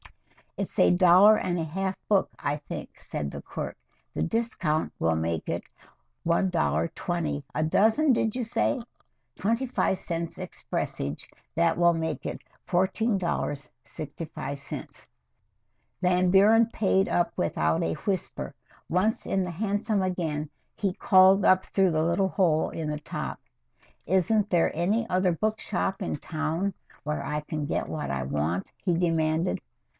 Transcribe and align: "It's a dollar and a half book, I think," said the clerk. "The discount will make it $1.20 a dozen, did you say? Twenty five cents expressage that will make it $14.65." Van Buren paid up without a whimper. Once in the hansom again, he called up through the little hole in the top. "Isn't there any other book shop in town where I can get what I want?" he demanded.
"It's 0.57 0.79
a 0.79 0.89
dollar 0.91 1.37
and 1.37 1.57
a 1.59 1.63
half 1.63 1.95
book, 2.09 2.29
I 2.37 2.57
think," 2.57 2.99
said 2.99 3.31
the 3.31 3.41
clerk. 3.41 3.77
"The 4.15 4.23
discount 4.23 4.91
will 4.99 5.15
make 5.15 5.47
it 5.47 5.63
$1.20 6.25 7.43
a 7.55 7.63
dozen, 7.63 8.11
did 8.11 8.35
you 8.35 8.43
say? 8.43 8.81
Twenty 9.35 9.65
five 9.65 9.97
cents 9.99 10.37
expressage 10.39 11.25
that 11.55 11.77
will 11.77 11.93
make 11.93 12.25
it 12.25 12.41
$14.65." 12.67 15.05
Van 16.01 16.29
Buren 16.31 16.65
paid 16.67 17.07
up 17.07 17.31
without 17.37 17.81
a 17.83 17.93
whimper. 17.93 18.53
Once 18.89 19.25
in 19.25 19.43
the 19.45 19.51
hansom 19.51 20.01
again, 20.01 20.49
he 20.75 20.91
called 20.93 21.45
up 21.45 21.63
through 21.65 21.91
the 21.91 22.03
little 22.03 22.27
hole 22.29 22.71
in 22.71 22.89
the 22.89 22.99
top. 22.99 23.39
"Isn't 24.05 24.49
there 24.49 24.75
any 24.75 25.07
other 25.09 25.31
book 25.31 25.59
shop 25.61 26.01
in 26.01 26.17
town 26.17 26.73
where 27.03 27.23
I 27.23 27.39
can 27.41 27.65
get 27.67 27.87
what 27.87 28.11
I 28.11 28.23
want?" 28.23 28.69
he 28.83 28.97
demanded. 28.97 29.61